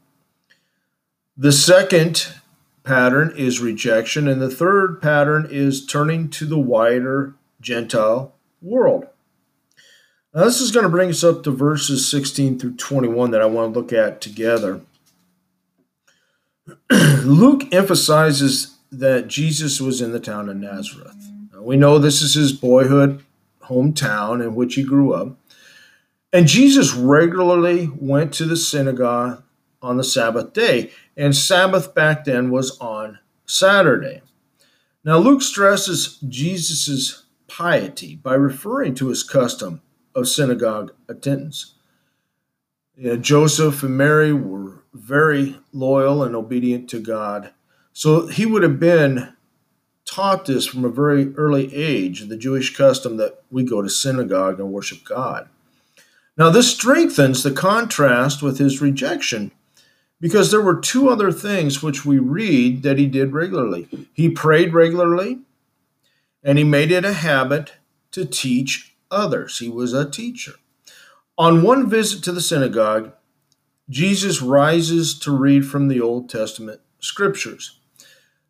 The 1.37 1.53
second 1.53 2.29
pattern 2.83 3.33
is 3.37 3.61
rejection, 3.61 4.27
and 4.27 4.43
the 4.43 4.51
third 4.51 5.01
pattern 5.01 5.47
is 5.49 5.87
turning 5.87 6.29
to 6.31 6.47
the 6.47 6.59
wider 6.59 7.35
Gentile 7.61 8.35
world. 8.61 9.07
Now, 10.33 10.45
this 10.45 10.61
is 10.61 10.71
going 10.71 10.85
to 10.85 10.91
bring 10.91 11.11
us 11.11 11.25
up 11.25 11.43
to 11.43 11.51
verses 11.51 12.09
16 12.09 12.61
through 12.61 12.77
21 12.77 13.33
that 13.33 13.43
I 13.43 13.47
want 13.47 13.75
to 13.75 13.81
look 13.81 13.93
at 13.93 14.21
together. 14.21 14.81
Luke 17.25 17.65
emphasizes 17.75 18.77
that 18.93 19.27
Jesus 19.27 19.81
was 19.81 20.01
in 20.01 20.13
the 20.13 20.21
town 20.21 20.49
of 20.49 20.57
Nazareth. 20.57 21.17
Now, 21.53 21.63
we 21.63 21.77
know 21.77 21.99
this 21.99 22.23
is 22.23 22.35
his 22.35 22.53
boyhood 22.53 23.25
hometown 23.65 24.41
in 24.41 24.55
which 24.55 24.77
he 24.77 24.85
grew 24.85 25.13
up. 25.13 25.37
And 26.33 26.47
Jesus 26.47 26.95
regularly 26.95 27.91
went 27.99 28.33
to 28.35 28.45
the 28.45 28.57
synagogue 28.57 29.43
on 29.83 29.97
the 29.97 30.05
Sabbath 30.05 30.53
day, 30.53 30.93
and 31.17 31.35
Sabbath 31.35 31.93
back 31.93 32.25
then 32.25 32.51
was 32.51 32.79
on 32.79 33.19
Saturday. 33.47 34.23
Now, 35.03 35.19
Luke 35.19 35.43
stresses 35.43 36.19
Jesus' 36.29 37.25
piety 37.49 38.15
by 38.15 38.35
referring 38.35 38.95
to 38.95 39.09
his 39.09 39.25
custom 39.25 39.83
of 40.15 40.29
synagogue 40.29 40.93
attendance. 41.09 41.75
Joseph 43.21 43.83
and 43.83 43.97
Mary 43.97 44.33
were 44.33 44.83
very 44.93 45.59
loyal 45.73 46.23
and 46.23 46.35
obedient 46.35 46.91
to 46.91 47.01
God. 47.01 47.53
So 47.93 48.27
he 48.27 48.45
would 48.45 48.63
have 48.63 48.79
been 48.79 49.35
taught 50.05 50.45
this 50.47 50.67
from 50.67 50.85
a 50.85 50.91
very 50.91 51.33
early 51.35 51.75
age, 51.75 52.29
the 52.29 52.37
Jewish 52.37 52.77
custom 52.77 53.17
that 53.17 53.43
we 53.51 53.63
go 53.63 53.81
to 53.81 53.89
synagogue 53.89 54.59
and 54.59 54.73
worship 54.73 55.05
God. 55.05 55.49
Now, 56.37 56.51
this 56.51 56.73
strengthens 56.73 57.43
the 57.43 57.53
contrast 57.53 58.43
with 58.43 58.59
his 58.59 58.81
rejection 58.81 59.53
because 60.21 60.51
there 60.51 60.61
were 60.61 60.81
two 60.81 61.09
other 61.09 61.33
things 61.33 61.83
which 61.83 62.05
we 62.05 62.19
read 62.19 62.83
that 62.83 62.99
he 62.99 63.07
did 63.07 63.33
regularly. 63.33 63.89
He 64.13 64.31
prayed 64.31 64.75
regularly, 64.75 65.41
and 66.43 66.59
he 66.59 66.65
made 66.65 66.91
it 66.91 67.05
a 67.05 67.13
habit 67.13 67.75
to 68.13 68.25
teach 68.25 68.90
others. 69.11 69.59
He 69.59 69.69
was 69.69 69.93
a 69.93 70.09
teacher. 70.09 70.53
On 71.37 71.63
one 71.63 71.89
visit 71.89 72.23
to 72.25 72.33
the 72.33 72.41
synagogue, 72.41 73.13
Jesus 73.89 74.43
rises 74.43 75.19
to 75.21 75.37
read 75.37 75.67
from 75.67 75.89
the 75.89 76.01
Old 76.01 76.29
Testament 76.29 76.81
scriptures. 77.01 77.79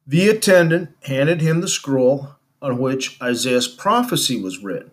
The 0.07 0.29
attendant 0.29 0.91
handed 1.05 1.41
him 1.41 1.61
the 1.61 1.69
scroll 1.69 2.31
on 2.61 2.79
which 2.79 3.17
Isaiah's 3.23 3.69
prophecy 3.69 4.41
was 4.41 4.63
written. 4.63 4.91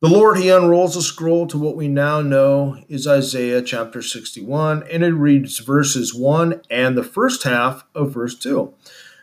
The 0.00 0.08
Lord, 0.08 0.38
he 0.38 0.48
unrolls 0.48 0.94
the 0.94 1.02
scroll 1.02 1.48
to 1.48 1.58
what 1.58 1.74
we 1.74 1.88
now 1.88 2.20
know 2.20 2.78
is 2.88 3.08
Isaiah 3.08 3.60
chapter 3.60 4.00
61, 4.00 4.84
and 4.84 5.02
it 5.02 5.12
reads 5.12 5.58
verses 5.58 6.14
1 6.14 6.62
and 6.70 6.96
the 6.96 7.02
first 7.02 7.42
half 7.42 7.84
of 7.96 8.14
verse 8.14 8.38
2. 8.38 8.72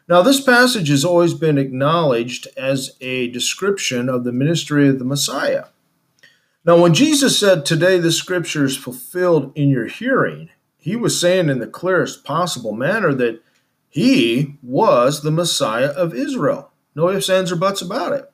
Now, 0.08 0.22
this 0.22 0.40
passage 0.40 0.90
has 0.90 1.04
always 1.04 1.34
been 1.34 1.58
acknowledged 1.58 2.48
as 2.56 2.96
a 3.02 3.30
description 3.30 4.08
of 4.08 4.24
the 4.24 4.32
ministry 4.32 4.88
of 4.88 5.00
the 5.00 5.06
Messiah. 5.06 5.66
Now, 6.64 6.80
when 6.80 6.94
Jesus 6.94 7.40
said, 7.40 7.66
Today 7.66 7.98
the 7.98 8.12
scripture 8.12 8.66
is 8.66 8.78
fulfilled 8.78 9.52
in 9.56 9.70
your 9.70 9.88
hearing, 9.88 10.50
he 10.78 10.96
was 10.96 11.20
saying 11.20 11.50
in 11.50 11.60
the 11.60 11.68
clearest 11.68 12.24
possible 12.24 12.72
manner 12.72 13.14
that 13.16 13.42
he 13.90 14.58
was 14.62 15.22
the 15.22 15.32
Messiah 15.32 15.88
of 15.88 16.14
Israel. 16.14 16.72
No 16.94 17.10
ifs, 17.10 17.30
ands, 17.30 17.52
or 17.52 17.56
buts 17.56 17.82
about 17.82 18.14
it. 18.14 18.32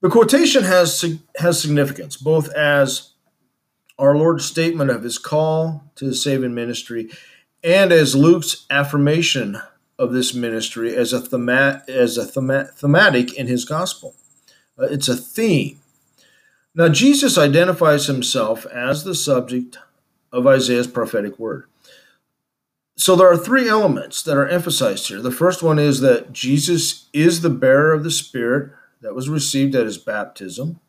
The 0.00 0.08
quotation 0.08 0.64
has, 0.64 1.04
has 1.36 1.60
significance, 1.60 2.16
both 2.16 2.48
as 2.50 3.10
our 3.98 4.16
Lord's 4.16 4.44
statement 4.44 4.90
of 4.90 5.02
his 5.02 5.18
call 5.18 5.90
to 5.96 6.06
the 6.06 6.14
saving 6.14 6.54
ministry 6.54 7.10
and 7.64 7.92
as 7.92 8.14
Luke's 8.14 8.66
affirmation 8.70 9.60
of 9.98 10.12
this 10.12 10.34
ministry 10.34 10.94
as 10.94 11.12
a, 11.12 11.20
thema- 11.20 11.82
as 11.88 12.18
a 12.18 12.24
thema- 12.24 12.70
thematic 12.74 13.34
in 13.34 13.46
his 13.46 13.64
gospel. 13.64 14.14
Uh, 14.78 14.84
it's 14.84 15.08
a 15.08 15.16
theme. 15.16 15.80
Now, 16.74 16.88
Jesus 16.88 17.38
identifies 17.38 18.06
himself 18.06 18.66
as 18.66 19.04
the 19.04 19.14
subject 19.14 19.78
of 20.30 20.46
Isaiah's 20.46 20.86
prophetic 20.86 21.38
word. 21.38 21.64
So 22.98 23.14
there 23.14 23.30
are 23.30 23.36
three 23.36 23.68
elements 23.68 24.22
that 24.22 24.36
are 24.36 24.48
emphasized 24.48 25.08
here. 25.08 25.20
The 25.20 25.30
first 25.30 25.62
one 25.62 25.78
is 25.78 26.00
that 26.00 26.32
Jesus 26.32 27.08
is 27.12 27.40
the 27.40 27.50
bearer 27.50 27.92
of 27.92 28.04
the 28.04 28.10
Spirit 28.10 28.72
that 29.02 29.14
was 29.14 29.28
received 29.28 29.74
at 29.74 29.84
his 29.84 29.98
baptism. 29.98 30.80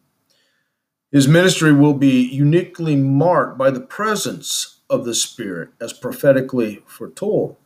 His 1.12 1.28
ministry 1.28 1.72
will 1.72 1.94
be 1.94 2.22
uniquely 2.22 2.96
marked 2.96 3.58
by 3.58 3.72
the 3.72 3.82
presence 3.82 4.80
of 4.90 5.06
the 5.06 5.16
Spirit 5.16 5.70
as 5.80 5.94
prophetically 5.94 6.84
foretold. 6.86 7.58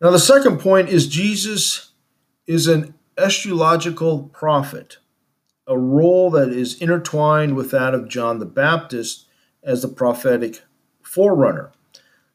Now, 0.00 0.10
the 0.10 0.18
second 0.18 0.60
point 0.60 0.88
is 0.88 1.06
Jesus 1.06 1.92
is 2.46 2.66
an 2.66 2.94
eschatological 3.16 4.32
prophet, 4.32 4.96
a 5.66 5.78
role 5.78 6.30
that 6.30 6.48
is 6.48 6.80
intertwined 6.80 7.54
with 7.54 7.70
that 7.72 7.94
of 7.94 8.08
John 8.08 8.38
the 8.38 8.46
Baptist 8.46 9.26
as 9.62 9.82
the 9.82 9.88
prophetic 9.88 10.62
forerunner. 11.02 11.72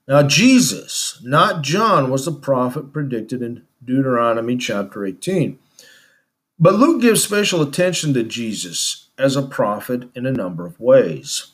Now, 0.07 0.21
Jesus, 0.21 1.19
not 1.23 1.63
John, 1.63 2.11
was 2.11 2.25
the 2.25 2.31
prophet 2.31 2.93
predicted 2.93 3.41
in 3.41 3.63
Deuteronomy 3.83 4.57
chapter 4.57 5.03
18. 5.03 5.57
But 6.59 6.75
Luke 6.75 7.01
gives 7.01 7.23
special 7.23 7.61
attention 7.61 8.13
to 8.13 8.23
Jesus 8.23 9.09
as 9.17 9.35
a 9.35 9.41
prophet 9.41 10.09
in 10.15 10.27
a 10.27 10.31
number 10.31 10.65
of 10.65 10.79
ways. 10.79 11.51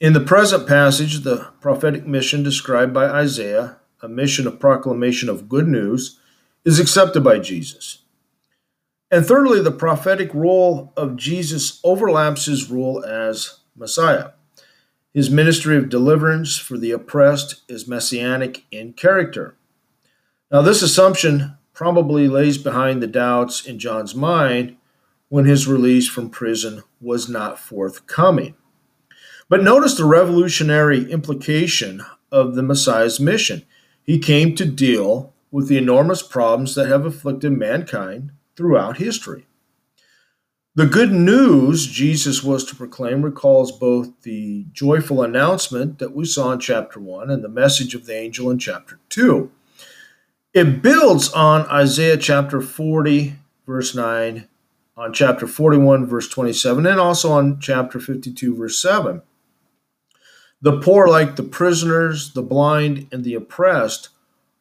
In 0.00 0.12
the 0.12 0.20
present 0.20 0.68
passage, 0.68 1.20
the 1.20 1.48
prophetic 1.60 2.06
mission 2.06 2.44
described 2.44 2.94
by 2.94 3.06
Isaiah 3.06 3.78
a 4.02 4.08
mission 4.08 4.46
of 4.46 4.60
proclamation 4.60 5.28
of 5.28 5.48
good 5.48 5.68
news, 5.68 6.18
is 6.64 6.78
accepted 6.78 7.22
by 7.22 7.38
Jesus. 7.38 8.02
And 9.10 9.24
thirdly, 9.24 9.62
the 9.62 9.70
prophetic 9.70 10.32
role 10.34 10.92
of 10.96 11.16
Jesus 11.16 11.80
overlaps 11.82 12.44
his 12.44 12.70
role 12.70 13.04
as 13.04 13.60
Messiah. 13.74 14.30
His 15.14 15.30
ministry 15.30 15.76
of 15.76 15.88
deliverance 15.88 16.58
for 16.58 16.76
the 16.76 16.90
oppressed 16.90 17.62
is 17.68 17.88
messianic 17.88 18.64
in 18.70 18.92
character. 18.92 19.56
Now, 20.50 20.62
this 20.62 20.82
assumption 20.82 21.56
probably 21.72 22.28
lays 22.28 22.58
behind 22.58 23.02
the 23.02 23.06
doubts 23.06 23.64
in 23.64 23.78
John's 23.78 24.14
mind 24.14 24.76
when 25.28 25.44
his 25.44 25.66
release 25.66 26.08
from 26.08 26.30
prison 26.30 26.82
was 27.00 27.28
not 27.28 27.58
forthcoming. 27.58 28.54
But 29.48 29.62
notice 29.62 29.94
the 29.94 30.04
revolutionary 30.04 31.10
implication 31.10 32.04
of 32.30 32.54
the 32.54 32.62
Messiah's 32.62 33.18
mission. 33.18 33.64
He 34.08 34.18
came 34.18 34.54
to 34.54 34.64
deal 34.64 35.34
with 35.50 35.68
the 35.68 35.76
enormous 35.76 36.22
problems 36.22 36.74
that 36.76 36.88
have 36.88 37.04
afflicted 37.04 37.52
mankind 37.52 38.30
throughout 38.56 38.96
history. 38.96 39.46
The 40.74 40.86
good 40.86 41.12
news 41.12 41.86
Jesus 41.86 42.42
was 42.42 42.64
to 42.64 42.74
proclaim 42.74 43.20
recalls 43.20 43.70
both 43.70 44.22
the 44.22 44.64
joyful 44.72 45.22
announcement 45.22 45.98
that 45.98 46.14
we 46.14 46.24
saw 46.24 46.52
in 46.52 46.58
chapter 46.58 46.98
1 46.98 47.30
and 47.30 47.44
the 47.44 47.50
message 47.50 47.94
of 47.94 48.06
the 48.06 48.14
angel 48.14 48.50
in 48.50 48.58
chapter 48.58 48.98
2. 49.10 49.50
It 50.54 50.80
builds 50.80 51.30
on 51.34 51.66
Isaiah 51.66 52.16
chapter 52.16 52.62
40, 52.62 53.34
verse 53.66 53.94
9, 53.94 54.48
on 54.96 55.12
chapter 55.12 55.46
41, 55.46 56.06
verse 56.06 56.30
27, 56.30 56.86
and 56.86 56.98
also 56.98 57.30
on 57.32 57.60
chapter 57.60 58.00
52, 58.00 58.56
verse 58.56 58.80
7. 58.80 59.20
The 60.60 60.80
poor, 60.80 61.06
like 61.06 61.36
the 61.36 61.44
prisoners, 61.44 62.32
the 62.32 62.42
blind, 62.42 63.06
and 63.12 63.24
the 63.24 63.34
oppressed, 63.34 64.08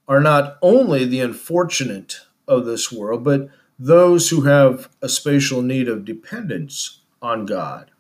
are 0.08 0.20
not 0.20 0.58
only 0.62 1.06
the 1.06 1.20
unfortunate 1.20 2.20
of 2.48 2.66
this 2.66 2.92
world, 2.92 3.24
but 3.24 3.50
those 3.80 4.30
who 4.30 4.42
have 4.42 4.90
a 5.02 5.10
spatial 5.10 5.62
need 5.62 5.88
of 5.88 6.06
dependence 6.06 7.02
on 7.22 7.46
God. 7.46 7.92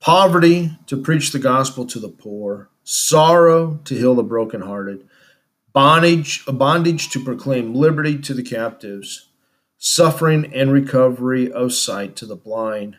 Poverty 0.00 0.78
to 0.86 0.96
preach 0.96 1.32
the 1.32 1.38
gospel 1.38 1.86
to 1.86 1.98
the 1.98 2.08
poor, 2.08 2.68
sorrow 2.84 3.80
to 3.84 3.94
heal 3.94 4.14
the 4.14 4.22
brokenhearted, 4.22 5.08
bondage, 5.72 6.44
bondage 6.46 7.10
to 7.10 7.24
proclaim 7.24 7.74
liberty 7.74 8.18
to 8.18 8.34
the 8.34 8.42
captives, 8.42 9.30
suffering 9.78 10.52
and 10.54 10.72
recovery 10.72 11.50
of 11.50 11.72
sight 11.72 12.14
to 12.16 12.26
the 12.26 12.36
blind, 12.36 12.96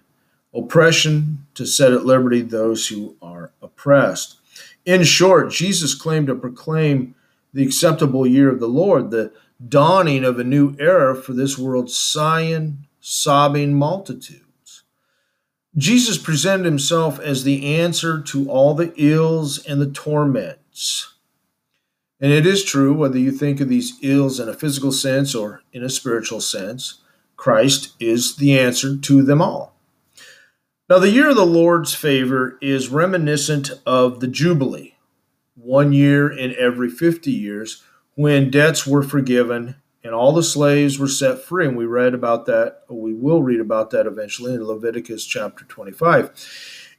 oppression 0.53 1.45
to 1.53 1.65
set 1.65 1.93
at 1.93 2.05
liberty 2.05 2.41
those 2.41 2.87
who 2.87 3.15
are 3.21 3.51
oppressed. 3.77 4.37
In 4.85 5.03
short, 5.03 5.51
Jesus 5.51 5.93
claimed 5.93 6.27
to 6.27 6.35
proclaim 6.35 7.13
the 7.53 7.63
acceptable 7.63 8.25
year 8.25 8.49
of 8.49 8.59
the 8.59 8.67
Lord, 8.67 9.11
the 9.11 9.31
dawning 9.65 10.23
of 10.23 10.39
a 10.39 10.43
new 10.43 10.75
era 10.79 11.15
for 11.15 11.33
this 11.33 11.57
world's 11.57 11.95
sighing, 11.95 12.87
sobbing 12.99 13.73
multitudes. 13.75 14.83
Jesus 15.75 16.17
presented 16.17 16.65
himself 16.65 17.19
as 17.19 17.43
the 17.43 17.75
answer 17.75 18.21
to 18.21 18.49
all 18.49 18.73
the 18.73 18.93
ills 18.97 19.63
and 19.65 19.79
the 19.79 19.91
torments. 19.91 21.13
And 22.19 22.31
it 22.31 22.47
is 22.47 22.63
true, 22.63 22.93
whether 22.93 23.19
you 23.19 23.31
think 23.31 23.61
of 23.61 23.69
these 23.69 23.93
ills 24.01 24.39
in 24.39 24.49
a 24.49 24.53
physical 24.53 24.91
sense 24.91 25.35
or 25.35 25.61
in 25.71 25.83
a 25.83 25.89
spiritual 25.89 26.41
sense, 26.41 27.01
Christ 27.35 27.95
is 27.99 28.37
the 28.37 28.57
answer 28.57 28.97
to 28.97 29.21
them 29.21 29.39
all. 29.39 29.76
Now, 30.89 30.99
the 30.99 31.09
year 31.09 31.29
of 31.29 31.35
the 31.35 31.45
Lord's 31.45 31.93
favor 31.93 32.57
is 32.61 32.87
reminiscent 32.87 33.71
of 33.85 34.21
the 34.21 34.27
Jubilee, 34.27 34.95
one 35.55 35.91
year 35.91 36.31
in 36.31 36.55
every 36.57 36.89
50 36.89 37.29
years, 37.29 37.83
when 38.15 38.49
debts 38.49 38.87
were 38.87 39.03
forgiven 39.03 39.75
and 40.01 40.15
all 40.15 40.31
the 40.31 40.41
slaves 40.41 40.97
were 40.97 41.09
set 41.09 41.41
free. 41.41 41.67
And 41.67 41.75
we 41.75 41.85
read 41.85 42.13
about 42.13 42.45
that, 42.45 42.83
we 42.89 43.13
will 43.13 43.43
read 43.43 43.59
about 43.59 43.89
that 43.89 44.07
eventually 44.07 44.53
in 44.53 44.63
Leviticus 44.63 45.25
chapter 45.25 45.65
25. 45.65 46.31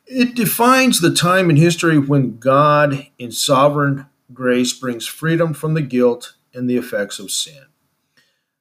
It 0.06 0.34
defines 0.34 1.00
the 1.00 1.14
time 1.14 1.48
in 1.48 1.56
history 1.56 1.98
when 1.98 2.38
God, 2.38 3.06
in 3.18 3.32
sovereign 3.32 4.06
grace, 4.34 4.74
brings 4.74 5.06
freedom 5.06 5.54
from 5.54 5.72
the 5.72 5.82
guilt 5.82 6.34
and 6.52 6.68
the 6.68 6.76
effects 6.76 7.18
of 7.18 7.30
sin. 7.30 7.64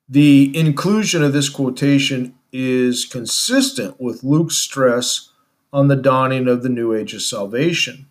The 0.08 0.58
inclusion 0.58 1.22
of 1.22 1.34
this 1.34 1.50
quotation 1.50 2.37
is 2.52 3.06
consistent 3.06 4.00
with 4.00 4.24
Luke's 4.24 4.58
stress 4.58 5.30
on 5.74 5.88
the 5.88 5.96
dawning 5.96 6.48
of 6.48 6.64
the 6.64 6.70
new 6.70 6.94
age 6.94 7.14
of 7.14 7.22
salvation. 7.22 8.08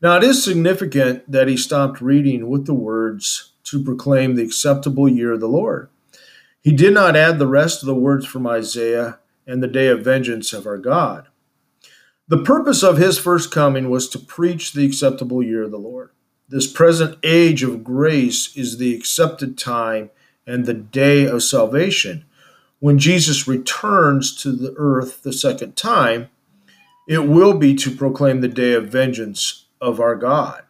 Now, 0.00 0.16
it 0.16 0.24
is 0.24 0.42
significant 0.42 1.30
that 1.30 1.48
he 1.48 1.56
stopped 1.56 2.00
reading 2.00 2.48
with 2.48 2.66
the 2.66 2.74
words 2.74 3.52
to 3.64 3.82
proclaim 3.82 4.34
the 4.34 4.44
acceptable 4.44 5.08
year 5.08 5.32
of 5.32 5.40
the 5.40 5.48
Lord. 5.48 5.90
He 6.62 6.72
did 6.72 6.94
not 6.94 7.16
add 7.16 7.38
the 7.38 7.46
rest 7.46 7.82
of 7.82 7.86
the 7.86 7.94
words 7.94 8.26
from 8.26 8.46
Isaiah 8.46 9.18
and 9.46 9.62
the 9.62 9.68
day 9.68 9.88
of 9.88 10.04
vengeance 10.04 10.52
of 10.52 10.66
our 10.66 10.78
God. 10.78 11.28
The 12.28 12.42
purpose 12.42 12.82
of 12.82 12.98
his 12.98 13.18
first 13.18 13.50
coming 13.50 13.90
was 13.90 14.08
to 14.10 14.18
preach 14.18 14.72
the 14.72 14.84
acceptable 14.84 15.42
year 15.42 15.64
of 15.64 15.70
the 15.70 15.78
Lord. 15.78 16.10
This 16.48 16.70
present 16.70 17.18
age 17.22 17.62
of 17.62 17.82
grace 17.82 18.56
is 18.56 18.78
the 18.78 18.94
accepted 18.94 19.58
time 19.58 20.10
and 20.46 20.64
the 20.64 20.74
day 20.74 21.26
of 21.26 21.42
salvation. 21.42 22.24
When 22.80 22.98
Jesus 22.98 23.48
returns 23.48 24.34
to 24.42 24.52
the 24.52 24.74
earth 24.76 25.22
the 25.22 25.32
second 25.32 25.76
time, 25.76 26.30
it 27.08 27.26
will 27.26 27.54
be 27.54 27.74
to 27.74 27.90
proclaim 27.90 28.40
the 28.40 28.48
day 28.48 28.72
of 28.74 28.88
vengeance 28.88 29.66
of 29.80 29.98
our 29.98 30.14
God. 30.14 30.62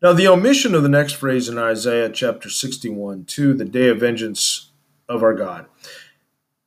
Now, 0.00 0.12
the 0.12 0.28
omission 0.28 0.74
of 0.74 0.82
the 0.82 0.88
next 0.88 1.14
phrase 1.14 1.48
in 1.48 1.58
Isaiah 1.58 2.10
chapter 2.10 2.50
61, 2.50 3.24
to 3.24 3.54
the 3.54 3.64
day 3.64 3.88
of 3.88 4.00
vengeance 4.00 4.70
of 5.08 5.22
our 5.22 5.34
God, 5.34 5.66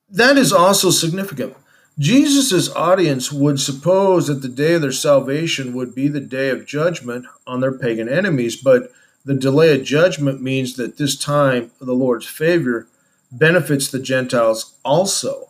that 0.10 0.38
is 0.38 0.52
also 0.52 0.90
significant. 0.90 1.56
Jesus' 2.00 2.74
audience 2.76 3.32
would 3.32 3.60
suppose 3.60 4.28
that 4.28 4.42
the 4.42 4.48
day 4.48 4.74
of 4.74 4.82
their 4.82 4.92
salvation 4.92 5.74
would 5.74 5.96
be 5.96 6.08
the 6.08 6.20
day 6.20 6.50
of 6.50 6.66
judgment 6.66 7.26
on 7.46 7.60
their 7.60 7.78
pagan 7.78 8.10
enemies, 8.10 8.56
but 8.56 8.92
the 9.24 9.34
delay 9.34 9.76
of 9.76 9.86
judgment 9.86 10.42
means 10.42 10.76
that 10.76 10.98
this 10.98 11.16
time 11.16 11.72
of 11.80 11.88
the 11.88 11.94
Lord's 11.94 12.26
favor 12.26 12.88
benefits 13.32 13.90
the 13.90 14.00
Gentiles 14.00 14.78
also. 14.84 15.50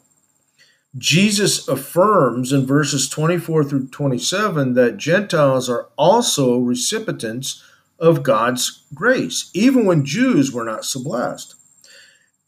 Jesus 0.98 1.68
affirms 1.68 2.52
in 2.52 2.66
verses 2.66 3.08
24 3.10 3.66
through 3.66 3.88
27 3.88 4.74
that 4.74 4.98
Gentiles 4.98 5.70
are 5.70 5.90
also 5.98 6.58
recipients 6.58 7.64
of 8.00 8.24
God's 8.24 8.84
grace, 8.94 9.50
even 9.54 9.86
when 9.86 10.06
Jews 10.06 10.52
were 10.52 10.64
not 10.64 10.86
so 10.86 11.04
blessed. 11.04 11.56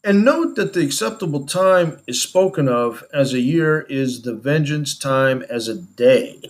And 0.02 0.24
note 0.24 0.56
that 0.56 0.72
the 0.72 0.80
acceptable 0.80 1.46
time 1.46 2.00
is 2.06 2.22
spoken 2.22 2.68
of 2.68 3.04
as 3.12 3.34
a 3.34 3.40
year 3.40 3.82
is 3.82 4.22
the 4.22 4.34
vengeance 4.34 4.98
time 4.98 5.42
as 5.50 5.68
a 5.68 5.74
day. 5.74 6.40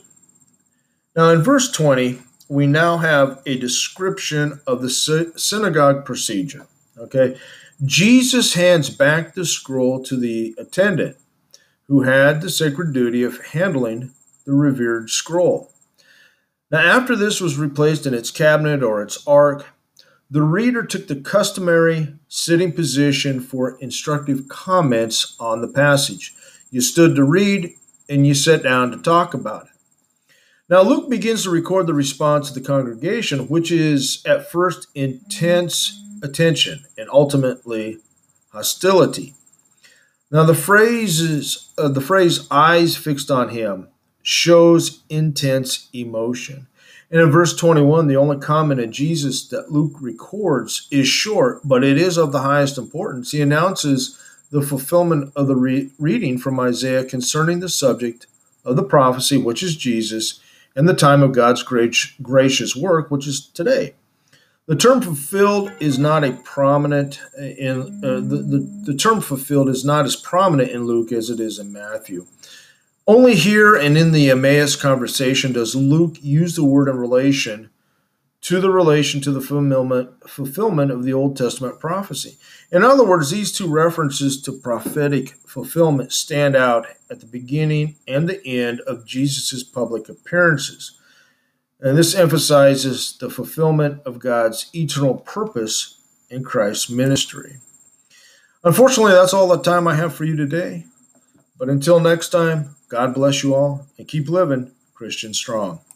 Now, 1.16 1.30
in 1.30 1.42
verse 1.42 1.70
20, 1.70 2.20
we 2.48 2.66
now 2.66 2.98
have 2.98 3.42
a 3.46 3.58
description 3.58 4.60
of 4.66 4.82
the 4.82 4.90
synagogue 5.36 6.04
procedure. 6.04 6.66
Okay, 6.98 7.36
Jesus 7.84 8.54
hands 8.54 8.90
back 8.90 9.34
the 9.34 9.46
scroll 9.46 10.02
to 10.04 10.18
the 10.18 10.54
attendant 10.58 11.16
who 11.88 12.02
had 12.02 12.42
the 12.42 12.50
sacred 12.50 12.92
duty 12.92 13.22
of 13.22 13.44
handling 13.46 14.12
the 14.44 14.52
revered 14.52 15.08
scroll. 15.08 15.72
Now, 16.70 16.80
after 16.80 17.16
this 17.16 17.40
was 17.40 17.58
replaced 17.58 18.06
in 18.06 18.12
its 18.12 18.30
cabinet 18.30 18.82
or 18.82 19.02
its 19.02 19.26
ark, 19.26 19.66
the 20.30 20.42
reader 20.42 20.84
took 20.84 21.08
the 21.08 21.16
customary 21.16 22.14
sitting 22.28 22.72
position 22.72 23.40
for 23.40 23.78
instructive 23.80 24.46
comments 24.48 25.34
on 25.40 25.62
the 25.62 25.68
passage. 25.68 26.34
You 26.70 26.82
stood 26.82 27.16
to 27.16 27.24
read 27.24 27.74
and 28.08 28.26
you 28.26 28.34
sat 28.34 28.62
down 28.62 28.90
to 28.90 28.98
talk 28.98 29.32
about 29.32 29.64
it. 29.64 29.70
Now, 30.68 30.82
Luke 30.82 31.10
begins 31.10 31.42
to 31.44 31.50
record 31.50 31.88
the 31.88 31.94
response 31.94 32.50
of 32.50 32.54
the 32.54 32.60
congregation, 32.60 33.48
which 33.48 33.72
is 33.72 34.22
at 34.24 34.48
first 34.50 34.86
intense 34.94 36.00
attention 36.22 36.84
and 36.96 37.08
ultimately 37.10 37.98
hostility. 38.52 39.34
Now 40.30 40.44
the 40.44 40.54
phrases, 40.54 41.70
uh, 41.76 41.88
the 41.88 42.00
phrase 42.00 42.46
"eyes 42.50 42.96
fixed 42.96 43.30
on 43.30 43.50
him" 43.50 43.88
shows 44.22 45.02
intense 45.08 45.88
emotion. 45.92 46.66
And 47.10 47.20
in 47.20 47.30
verse 47.30 47.56
21, 47.56 48.06
the 48.06 48.16
only 48.16 48.38
comment 48.38 48.78
of 48.78 48.90
Jesus 48.90 49.48
that 49.48 49.72
Luke 49.72 49.94
records 50.00 50.86
is 50.92 51.08
short, 51.08 51.60
but 51.64 51.82
it 51.82 51.98
is 51.98 52.16
of 52.16 52.30
the 52.30 52.42
highest 52.42 52.78
importance. 52.78 53.32
He 53.32 53.40
announces 53.40 54.16
the 54.50 54.62
fulfillment 54.62 55.32
of 55.34 55.48
the 55.48 55.56
re- 55.56 55.90
reading 55.98 56.38
from 56.38 56.60
Isaiah 56.60 57.04
concerning 57.04 57.58
the 57.58 57.68
subject 57.68 58.26
of 58.64 58.76
the 58.76 58.84
prophecy, 58.84 59.36
which 59.36 59.62
is 59.62 59.76
Jesus, 59.76 60.38
and 60.76 60.88
the 60.88 60.94
time 60.94 61.22
of 61.22 61.32
God's 61.32 61.64
great, 61.64 61.96
gracious 62.22 62.76
work, 62.76 63.10
which 63.10 63.26
is 63.26 63.44
today. 63.46 63.94
The 64.70 64.76
term 64.76 65.02
fulfilled 65.02 65.72
is 65.80 65.98
not 65.98 66.22
a 66.22 66.30
prominent 66.44 67.20
in 67.36 67.80
uh, 68.04 68.20
the, 68.20 68.36
the, 68.36 68.82
the 68.84 68.94
term 68.94 69.20
fulfilled 69.20 69.68
is 69.68 69.84
not 69.84 70.04
as 70.04 70.14
prominent 70.14 70.70
in 70.70 70.84
Luke 70.84 71.10
as 71.10 71.28
it 71.28 71.40
is 71.40 71.58
in 71.58 71.72
Matthew. 71.72 72.28
Only 73.04 73.34
here 73.34 73.74
and 73.74 73.98
in 73.98 74.12
the 74.12 74.30
Emmaus 74.30 74.76
conversation 74.76 75.52
does 75.52 75.74
Luke 75.74 76.18
use 76.22 76.54
the 76.54 76.64
word 76.64 76.86
in 76.86 76.98
relation 76.98 77.70
to 78.42 78.60
the 78.60 78.70
relation 78.70 79.20
to 79.22 79.32
the 79.32 79.40
fulfillment, 79.40 80.30
fulfillment 80.30 80.92
of 80.92 81.02
the 81.02 81.14
Old 81.14 81.36
Testament 81.36 81.80
prophecy. 81.80 82.38
In 82.70 82.84
other 82.84 83.04
words, 83.04 83.32
these 83.32 83.50
two 83.50 83.68
references 83.68 84.40
to 84.42 84.52
prophetic 84.52 85.30
fulfillment 85.48 86.12
stand 86.12 86.54
out 86.54 86.86
at 87.10 87.18
the 87.18 87.26
beginning 87.26 87.96
and 88.06 88.28
the 88.28 88.46
end 88.46 88.82
of 88.82 89.04
Jesus' 89.04 89.64
public 89.64 90.08
appearances. 90.08 90.99
And 91.82 91.96
this 91.96 92.14
emphasizes 92.14 93.16
the 93.18 93.30
fulfillment 93.30 94.02
of 94.04 94.18
God's 94.18 94.70
eternal 94.74 95.14
purpose 95.14 95.98
in 96.28 96.44
Christ's 96.44 96.90
ministry. 96.90 97.56
Unfortunately, 98.62 99.12
that's 99.12 99.32
all 99.32 99.48
the 99.48 99.62
time 99.62 99.88
I 99.88 99.94
have 99.94 100.14
for 100.14 100.24
you 100.24 100.36
today. 100.36 100.84
But 101.58 101.70
until 101.70 101.98
next 101.98 102.28
time, 102.28 102.76
God 102.88 103.14
bless 103.14 103.42
you 103.42 103.54
all 103.54 103.86
and 103.96 104.06
keep 104.06 104.28
living 104.28 104.72
Christian 104.94 105.32
strong. 105.32 105.80